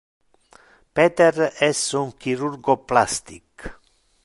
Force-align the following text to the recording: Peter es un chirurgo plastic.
Peter 0.99 1.35
es 1.67 1.83
un 1.99 2.09
chirurgo 2.23 2.79
plastic. 2.87 3.71